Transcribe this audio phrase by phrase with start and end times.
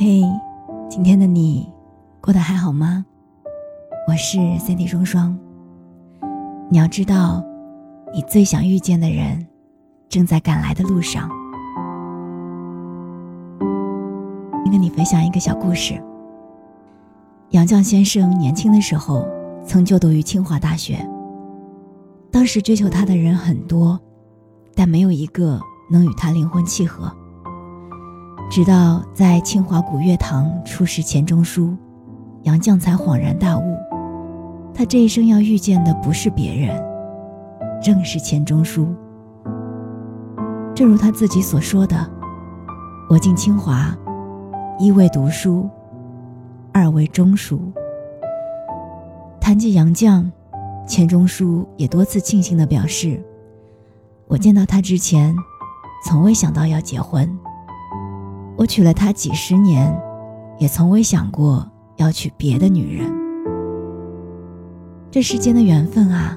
[0.00, 0.22] 嘿，
[0.88, 1.68] 今天的你
[2.20, 3.04] 过得还好吗？
[4.06, 5.36] 我是 Cindy 双双。
[6.70, 7.42] 你要知道，
[8.14, 9.44] 你最想遇见的人，
[10.08, 11.28] 正在赶来的路上。
[14.70, 16.00] 跟你分享一个小故事。
[17.50, 19.26] 杨绛先生年轻的时候
[19.64, 21.04] 曾就读于清华大学，
[22.30, 23.98] 当时追求他的人很多，
[24.76, 25.60] 但没有一个
[25.90, 27.12] 能与他灵魂契合。
[28.50, 31.76] 直到在清华古月堂初识钱钟书，
[32.44, 33.76] 杨绛才恍然大悟，
[34.72, 36.82] 他这一生要遇见的不是别人，
[37.82, 38.88] 正是钱钟书。
[40.74, 42.10] 正如他自己所说的
[43.10, 43.94] ：“我进清华，
[44.78, 45.68] 一为读书，
[46.72, 47.60] 二为中书。”
[49.38, 50.24] 谈及杨绛，
[50.86, 53.22] 钱钟书也多次庆幸地表示
[54.26, 55.36] ：“我见到他之前，
[56.06, 57.28] 从未想到要结婚。”
[58.58, 59.96] 我娶了她几十年，
[60.58, 61.64] 也从未想过
[61.96, 63.08] 要娶别的女人。
[65.12, 66.36] 这世间的缘分啊，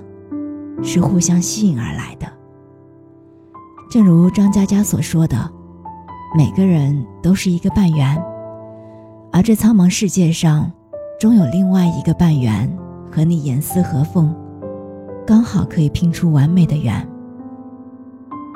[0.83, 2.27] 是互相吸引而来的。
[3.89, 5.51] 正如张嘉佳所说的，
[6.37, 8.23] 每个人都是一个半圆，
[9.31, 10.71] 而这苍茫世界上，
[11.19, 12.71] 终有另外一个半圆
[13.11, 14.33] 和你严丝合缝，
[15.25, 17.05] 刚好可以拼出完美的圆。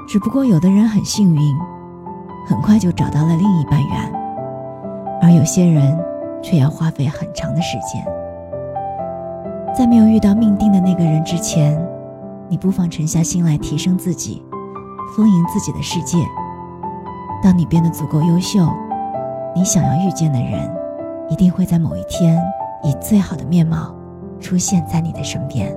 [0.08, 1.41] 只不过有的人很幸运。
[2.45, 4.13] 很快就找到了另一半缘，
[5.21, 5.97] 而有些人
[6.43, 8.05] 却要花费很长的时间。
[9.73, 11.75] 在没有遇到命定的那个人之前，
[12.47, 14.43] 你不妨沉下心来提升自己，
[15.15, 16.19] 丰盈自己的世界。
[17.41, 18.71] 当你变得足够优秀，
[19.55, 20.71] 你想要遇见的人，
[21.30, 22.39] 一定会在某一天
[22.83, 23.93] 以最好的面貌
[24.39, 25.75] 出现在你的身边。